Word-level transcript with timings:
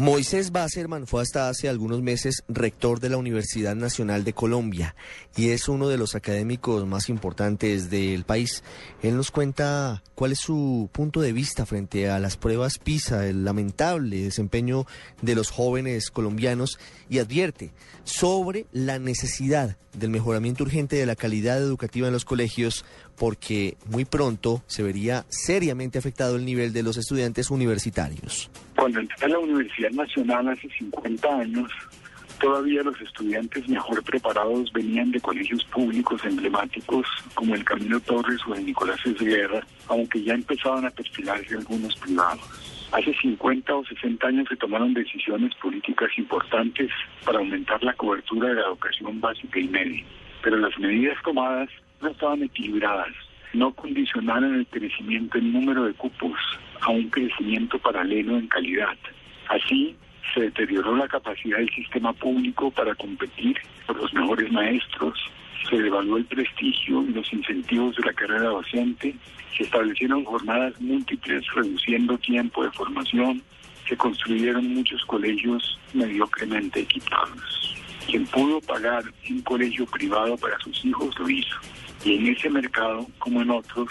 Moisés 0.00 0.50
Basserman 0.50 1.06
fue 1.06 1.20
hasta 1.20 1.50
hace 1.50 1.68
algunos 1.68 2.00
meses 2.00 2.42
rector 2.48 3.00
de 3.00 3.10
la 3.10 3.18
Universidad 3.18 3.76
Nacional 3.76 4.24
de 4.24 4.32
Colombia 4.32 4.96
y 5.36 5.50
es 5.50 5.68
uno 5.68 5.88
de 5.88 5.98
los 5.98 6.14
académicos 6.14 6.86
más 6.86 7.10
importantes 7.10 7.90
del 7.90 8.24
país. 8.24 8.64
Él 9.02 9.14
nos 9.18 9.30
cuenta 9.30 10.02
cuál 10.14 10.32
es 10.32 10.38
su 10.38 10.88
punto 10.90 11.20
de 11.20 11.34
vista 11.34 11.66
frente 11.66 12.08
a 12.08 12.18
las 12.18 12.38
pruebas 12.38 12.78
PISA, 12.78 13.26
el 13.26 13.44
lamentable 13.44 14.22
desempeño 14.22 14.86
de 15.20 15.34
los 15.34 15.50
jóvenes 15.50 16.10
colombianos 16.10 16.78
y 17.10 17.18
advierte 17.18 17.74
sobre 18.04 18.64
la 18.72 18.98
necesidad 18.98 19.76
del 19.92 20.08
mejoramiento 20.08 20.64
urgente 20.64 20.96
de 20.96 21.04
la 21.04 21.16
calidad 21.16 21.58
educativa 21.58 22.06
en 22.06 22.14
los 22.14 22.24
colegios 22.24 22.86
porque 23.16 23.76
muy 23.84 24.06
pronto 24.06 24.62
se 24.66 24.82
vería 24.82 25.26
seriamente 25.28 25.98
afectado 25.98 26.36
el 26.36 26.46
nivel 26.46 26.72
de 26.72 26.84
los 26.84 26.96
estudiantes 26.96 27.50
universitarios. 27.50 28.50
Cuando 28.80 29.00
entré 29.00 29.26
a 29.26 29.28
la 29.28 29.38
Universidad 29.38 29.90
Nacional 29.90 30.48
hace 30.48 30.66
50 30.70 31.28
años, 31.28 31.70
todavía 32.40 32.82
los 32.82 32.98
estudiantes 32.98 33.68
mejor 33.68 34.02
preparados 34.02 34.72
venían 34.72 35.10
de 35.10 35.20
colegios 35.20 35.62
públicos 35.64 36.24
emblemáticos 36.24 37.06
como 37.34 37.54
el 37.54 37.62
Camino 37.62 38.00
Torres 38.00 38.40
o 38.48 38.54
el 38.54 38.64
Nicolás 38.64 38.98
Guerra, 39.04 39.60
aunque 39.88 40.24
ya 40.24 40.32
empezaban 40.32 40.86
a 40.86 40.90
perfilarse 40.90 41.56
algunos 41.56 41.94
privados. 41.96 42.40
Hace 42.92 43.12
50 43.20 43.74
o 43.74 43.84
60 43.84 44.26
años 44.26 44.48
se 44.48 44.56
tomaron 44.56 44.94
decisiones 44.94 45.54
políticas 45.56 46.08
importantes 46.16 46.90
para 47.26 47.40
aumentar 47.40 47.84
la 47.84 47.92
cobertura 47.92 48.48
de 48.48 48.54
la 48.54 48.68
educación 48.68 49.20
básica 49.20 49.60
y 49.60 49.68
media, 49.68 50.06
pero 50.42 50.56
las 50.56 50.78
medidas 50.78 51.18
tomadas 51.22 51.68
no 52.00 52.08
estaban 52.08 52.42
equilibradas, 52.44 53.12
no 53.52 53.74
condicionaron 53.74 54.54
el 54.54 54.66
crecimiento 54.68 55.36
en 55.36 55.52
número 55.52 55.84
de 55.84 55.92
cupos 55.92 56.38
a 56.80 56.90
un 56.90 57.08
crecimiento 57.10 57.78
paralelo 57.78 58.38
en 58.38 58.46
calidad. 58.48 58.96
Así, 59.48 59.96
se 60.34 60.40
deterioró 60.40 60.96
la 60.96 61.08
capacidad 61.08 61.58
del 61.58 61.70
sistema 61.70 62.12
público 62.12 62.70
para 62.70 62.94
competir 62.94 63.56
por 63.86 63.96
los 63.96 64.12
mejores 64.14 64.50
maestros, 64.52 65.18
se 65.68 65.76
devaluó 65.76 66.16
el 66.16 66.24
prestigio 66.24 67.02
y 67.02 67.12
los 67.12 67.32
incentivos 67.32 67.96
de 67.96 68.04
la 68.04 68.12
carrera 68.12 68.44
docente, 68.44 69.14
se 69.56 69.64
establecieron 69.64 70.24
jornadas 70.24 70.80
múltiples 70.80 71.44
reduciendo 71.54 72.16
tiempo 72.18 72.64
de 72.64 72.70
formación, 72.70 73.42
se 73.88 73.96
construyeron 73.96 74.72
muchos 74.74 75.04
colegios 75.04 75.78
mediocremente 75.92 76.80
equipados. 76.80 77.76
Quien 78.06 78.24
pudo 78.26 78.60
pagar 78.60 79.04
un 79.28 79.42
colegio 79.42 79.86
privado 79.86 80.36
para 80.36 80.58
sus 80.60 80.84
hijos 80.84 81.18
lo 81.18 81.28
hizo. 81.28 81.56
Y 82.04 82.16
en 82.16 82.28
ese 82.28 82.48
mercado, 82.48 83.06
como 83.18 83.42
en 83.42 83.50
otros, 83.50 83.88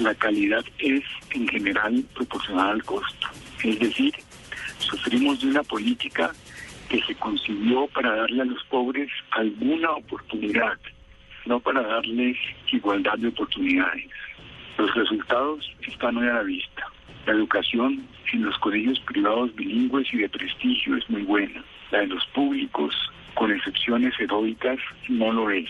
la 0.00 0.14
calidad 0.14 0.64
es 0.78 1.02
en 1.30 1.48
general 1.48 2.04
proporcional 2.14 2.70
al 2.70 2.84
costo. 2.84 3.28
Es 3.62 3.78
decir, 3.78 4.14
sufrimos 4.78 5.40
de 5.40 5.48
una 5.48 5.62
política 5.62 6.32
que 6.88 7.02
se 7.02 7.14
concibió 7.16 7.86
para 7.88 8.14
darle 8.16 8.42
a 8.42 8.46
los 8.46 8.62
pobres 8.64 9.10
alguna 9.32 9.90
oportunidad, 9.92 10.78
no 11.46 11.60
para 11.60 11.82
darles 11.82 12.36
igualdad 12.72 13.18
de 13.18 13.28
oportunidades. 13.28 14.08
Los 14.78 14.94
resultados 14.94 15.70
están 15.86 16.16
hoy 16.16 16.28
a 16.28 16.34
la 16.34 16.42
vista. 16.42 16.86
La 17.26 17.32
educación 17.32 18.06
en 18.32 18.44
los 18.44 18.56
colegios 18.58 19.00
privados 19.00 19.54
bilingües 19.54 20.12
y 20.14 20.18
de 20.18 20.28
prestigio 20.28 20.96
es 20.96 21.08
muy 21.10 21.22
buena. 21.22 21.62
La 21.90 22.00
de 22.00 22.06
los 22.06 22.24
públicos, 22.26 22.94
con 23.34 23.52
excepciones 23.52 24.14
heroicas, 24.18 24.78
no 25.08 25.32
lo 25.32 25.50
es. 25.50 25.68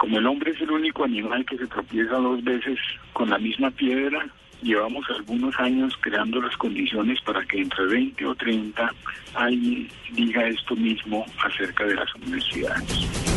Como 0.00 0.18
el 0.18 0.26
hombre 0.26 0.52
es 0.52 0.60
el 0.62 0.70
único 0.70 1.04
animal 1.04 1.44
que 1.44 1.58
se 1.58 1.66
tropieza 1.66 2.14
dos 2.14 2.42
veces 2.42 2.78
con 3.12 3.28
la 3.28 3.36
misma 3.36 3.70
piedra, 3.70 4.26
llevamos 4.62 5.04
algunos 5.10 5.54
años 5.60 5.92
creando 6.00 6.40
las 6.40 6.56
condiciones 6.56 7.20
para 7.20 7.44
que 7.44 7.60
entre 7.60 7.84
20 7.84 8.24
o 8.24 8.34
30 8.34 8.94
alguien 9.34 9.88
diga 10.12 10.48
esto 10.48 10.74
mismo 10.74 11.26
acerca 11.44 11.84
de 11.84 11.96
las 11.96 12.14
universidades. 12.14 13.29